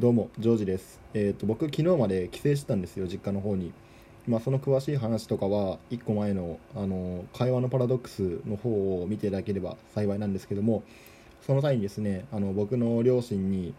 [0.00, 1.00] どうも、ジョージです。
[1.12, 3.72] えっ、と、僕、昨日まで帰省してたんですよ、実家の方に。
[4.28, 10.84] まあ、その詳しい話とかは、1個前の、あの、会話のパラドックスの方を見ていただければ幸いなんですけども、
[11.44, 13.74] その際にですね、あの、僕の両親に、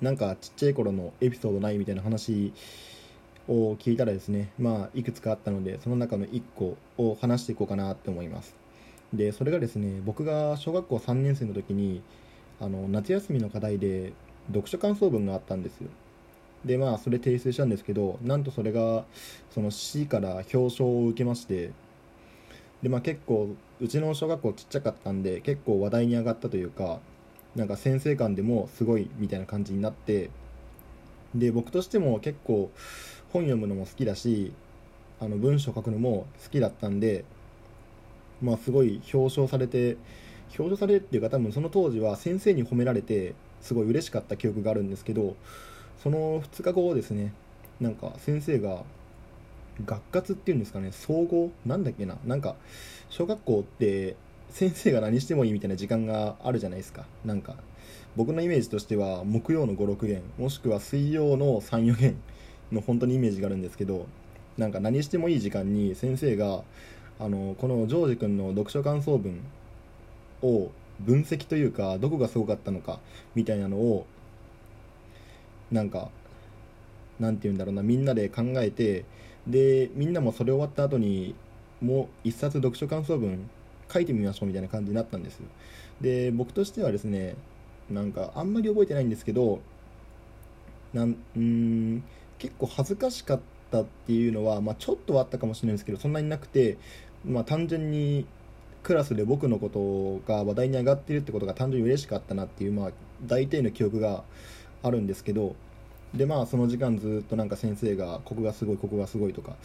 [0.00, 2.54] なんかちっちゃい頃のエピソードないみたいな話
[3.46, 8.56] を聞いたらですね、まあ、いくつかあったので、その中の1個を話していこうかなって思います。
[9.12, 12.00] で、それがですね、僕が小学校3年生の時に、
[12.58, 14.14] あの、夏休みの課題で、
[14.48, 15.88] 読書感想文があったんですよ。
[16.64, 19.04] でまあそれ提出したんですけどなんとそれが
[19.50, 21.72] その市から表彰を受けまして
[22.82, 27.00] でまあ結構うちの小学校ちっちゃかったんで結構話題に上がったというか
[27.54, 30.30] なんか先生間でもすごいみたいな感じになって
[31.34, 32.70] で僕としても結構
[33.32, 34.52] 本読むのも好きだし
[35.20, 37.24] あの文章書くのも好きだったんで
[38.40, 39.96] まあすごい表彰されて
[40.58, 45.34] 表彰されるっていうか多分その当時は先生に褒められてすごい嬉しかった記憶があるんですけど
[46.02, 47.32] その2日後ですね
[47.80, 48.84] なんか先生が
[49.84, 52.54] 学活っていうんですかね総合なんだっけななんか
[53.08, 54.14] 小学校って
[54.50, 57.06] 先生が何してもいいみたいな時間があるじゃないですか。
[57.24, 57.56] なんか
[58.14, 62.16] 僕のイメージとしては木曜の56限もしくは水曜の34限
[62.70, 64.06] の本当にイメージがあるんですけど
[64.56, 66.62] なんか何してもいい時間に先生が
[67.18, 69.40] あのこのジョージ君の読書感想文
[70.42, 73.00] を分析というかどこがすごかったのか
[73.34, 74.06] みたいなのを
[75.70, 76.08] なんか
[77.18, 79.04] なんて言うんだろうなみんなで考えて
[79.46, 81.34] でみんなもそれ終わった後に
[81.80, 83.48] もう一冊読書感想文
[83.92, 85.40] 書いてみましょうみたいな感じになったんです
[86.00, 87.36] で僕としてはですね
[87.90, 89.60] なんかあんまり覚えてないんですけど
[90.92, 92.02] なんうん
[92.38, 96.78] 結構恥ずかしかったっていうのは、まあ、ちょっとはあったかもしれないですけどそんなになくて、
[97.24, 98.26] まあ、単純に
[98.84, 102.90] クラスで僕のことが話題に上がってるってことが単純に嬉しかったなっていう、まあ、
[103.26, 104.22] 大体の記憶が
[104.82, 105.56] あるんですけど
[106.14, 109.56] でまあその時間ずっとなんか先生がここがすごいここがすごいとか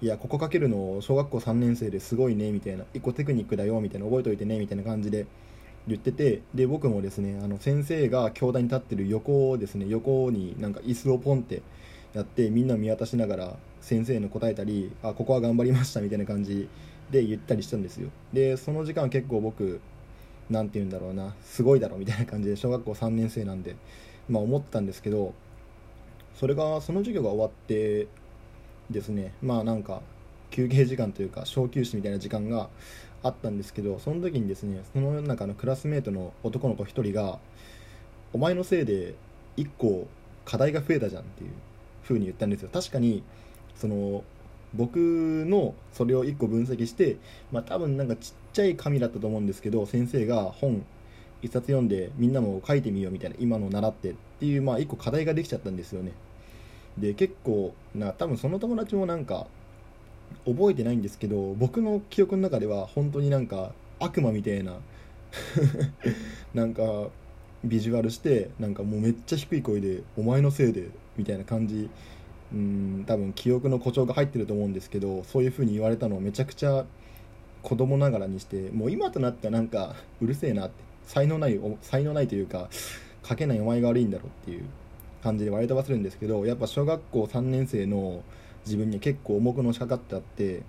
[0.00, 5.26] いやここかけるの小学校3年生ですごいねみたいな一個テクニックだよみたいな覚えておいてねみたいな感じで
[5.88, 11.62] 言っててで僕もですねあの先生が教壇に立ってる横をですね横になんか椅子をポンって
[12.18, 16.68] やってみんな見渡しながら先生の答えたりあここは頑張りましたみたいな感じ
[17.12, 18.10] で言ったりしたんですよ。
[18.32, 19.80] でその時間結構僕
[20.50, 23.76] なんて言うんだろうなすごいだろみたいな感じで小学校3年生なんで
[24.28, 25.32] まあ思ったんですけど
[26.34, 28.08] それがその授業が終わって
[28.90, 30.02] ですねまあなんか
[30.50, 32.68] 休憩時間というか小休止みたいな時間が
[33.22, 37.38] あったんですけどその時にですねその中のクラスメートの男の子1人が
[38.32, 39.14] 「お前のせいで
[39.56, 40.08] 1個
[40.44, 41.50] 課題が増えたじゃん」っていう
[42.08, 42.70] 風に言ったんですよ。
[42.72, 43.22] 確かに
[43.76, 44.24] その
[44.74, 47.16] 僕のそれを1個分析して、
[47.52, 50.84] まあ、多分なんかちっちゃい紙だったと思うんですけど先生が本
[51.42, 56.12] 1冊読んでみんなも書いてみようみたいな今の習ってっていう、まあ、1個課題ができちゃったんですよね。
[56.98, 59.46] で結構な多分その友達もなんか
[60.44, 64.78] 覚えてないんですけど僕の記憶の中では本当になんか悪魔みたいな
[66.54, 67.08] なんか
[67.64, 71.88] ビジュアルしてなんかもうめっちゃ低い声で「お前のせいで」みたいな感じ。
[72.50, 76.86] うん多分記憶の誇張が入ってると思うんですけどそういう風に言われたのをめちゃくちゃ
[77.62, 82.70] 子供ながらにしてもう今となってはなんかうるせえなって才能ない才能ないというか
[83.22, 84.64] 書けないお前が悪いんだろうっていう
[85.22, 88.22] 感じで割れ飛ばせるんですけどやっぱ小学校3年生の
[88.64, 90.62] 自分に結構重くのしかかってあって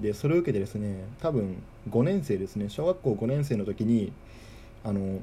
[0.00, 4.12] でそれを受けてですね多分5年生ですね小学校5年生の時に
[4.82, 5.20] あの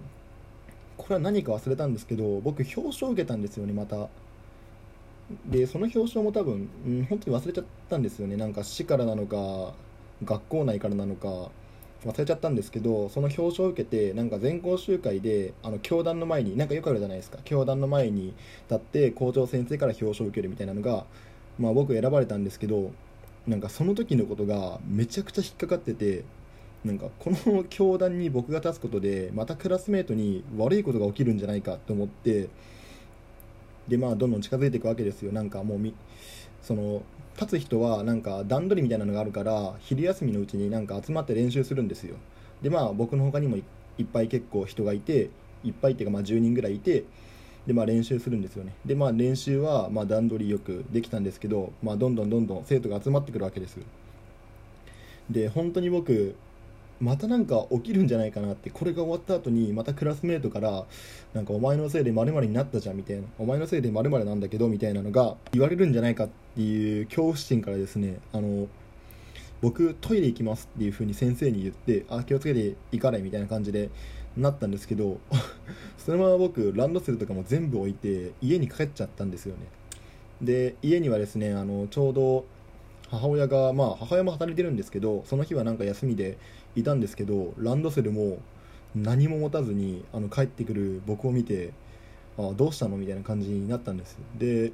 [1.01, 4.07] これは何か忘れたんですけど僕表彰受けたんですよねまた。
[5.45, 8.35] でその表彰も多分、うん、本当に忘れちゃったんですよね。
[8.35, 9.73] なんか市からなのか
[10.23, 11.49] 学校内からなのか
[12.05, 17.39] 忘れちゃったんですけどその表彰を受けてなんか全校集会であの教団の前になんかよくあるじゃないですか。
[17.45, 18.33] 教団の前に
[18.69, 21.05] 立って校長先生から表彰を受けるみたいなのが、
[21.57, 22.91] まあ、僕選ばれたんですけど
[23.47, 26.23] なんかその時のことがめちゃくちゃ引っかかってて
[26.83, 32.49] なんかこの教団に僕が立つことでまたクラスメートに悪いことが起きるんじゃないかと思って
[33.87, 35.31] でまあどんどん近づいていくわけですよ。
[35.31, 35.93] なんかもうみ
[36.61, 37.03] その
[37.39, 42.15] 立つ人はなんか段取りみたいなのがあるから昼休みのうちになんか集まって練習するんですよ。
[42.61, 43.61] でまあ僕の他にもい
[44.03, 45.29] っぱい結構人がいて
[45.63, 47.03] いっぱいっていうかまあ10人ぐらいいて
[47.67, 48.73] でまあ練習するんですよね。
[48.85, 53.77] でまあ練習はまあ段取りよくできたんですけど、まあ、どんどんどんどん生徒が集まってくるわけです
[55.29, 56.35] で本当に僕
[57.01, 60.85] またなんか起きるんじゃないかなってこれが終わった後にまたクラスメートから
[61.33, 68.67] なんかお前のせいで〇〇になったじゃんみたいなお前のせいで〇〇なんだけどみたいなのが言われるんじゃないかっていう恐怖心からですねあの
[69.61, 73.89] 僕トイレ行きますっていう風に先生に言ってあ気をつけて行かれみたいな感じで
[74.37, 75.19] なったんですけど
[75.97, 79.61] そのまま僕ランドセルとかも全部置いて家に帰っちゃったんですよね。
[80.41, 82.45] で家にはですねあのちょうど
[83.11, 86.37] 母親がまあ母親も働いてるんですけどその日はなんか休みで
[86.75, 88.39] いたんですけどランドセルも
[88.95, 91.73] 何も持たずにあの帰ってくる僕を見て
[92.37, 92.97] あどうしたの？
[92.97, 94.17] みたいな感じになったんです。
[94.37, 94.71] で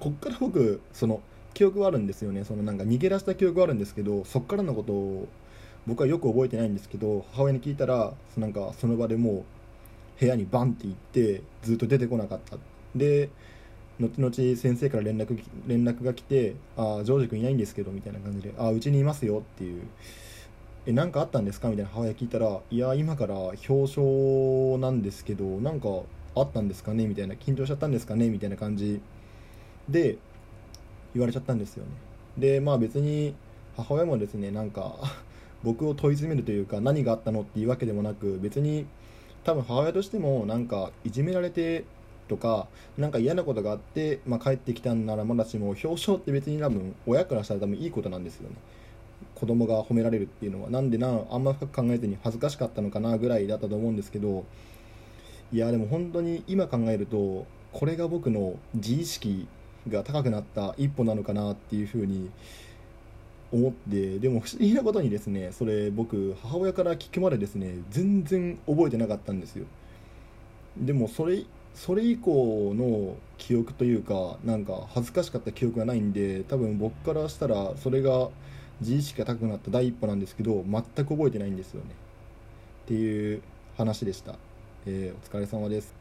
[0.00, 1.20] こっから僕その
[1.52, 2.44] 記憶はあるんですよね。
[2.44, 5.28] そのなんか逃げ出した記憶はあるんですけどそっからのことを
[5.86, 9.44] 僕はよく覚えてないんですけど母親に聞いたらなんかその場でも
[10.16, 12.56] う部屋にバンって行ってずっと出てこなかった。
[12.96, 13.28] で
[14.00, 19.82] 後々先生から連絡連絡が来て「ああジョージ君いないんですけど」みたいな感じで「ああうちにいますよ」っていう
[20.86, 25.88] 「え何かあったんですか?」みたいな母親聞いたら「いや今から表彰なんですけどなんか
[26.34, 29.00] あったんですかね?」みたいな「緊張しちゃったんですかね?」みたいな感じ
[29.88, 30.18] で
[31.14, 31.90] 言われちゃったんですよね
[32.36, 33.34] でまあ別に
[33.76, 34.96] 母親もですねなんか
[35.62, 38.86] 僕を問い詰めるというか何があったのっていうわけでもなく別に
[39.44, 41.84] 多分母親としてもなんかいじめられて
[42.28, 42.66] とか
[42.96, 48.56] なんか嫌なことがあって、まあ、帰ってきたんならまだしも表彰って別に多分親からしたら多分いいことなんですよね。
[49.34, 50.70] 子供が褒められるっていうのは。
[50.70, 54.44] なんでなあんま深く考えずに恥ずかしかったのかなぐらいだったと思うんですけど
[55.52, 59.46] いやでも本当に今考えるとこれが僕の自意識
[59.88, 62.30] が高くなった一歩なのかなっていうふうに
[63.52, 69.66] 思ってでも不思議なことにですねそれ僕母親から聞くまでですね全然覚えてなかったんですよ。
[70.76, 71.44] でもそれ
[71.74, 78.28] それ以降の記憶というかなんか恥ずかしかった記憶がないんで多分僕からしたらそれが
[78.80, 81.90] 自意識が高くなった第一歩なんですけど全く覚えてないんですよね。
[82.84, 83.42] っていう
[83.76, 84.36] 話でした、
[84.86, 85.94] えー、お疲れ様です。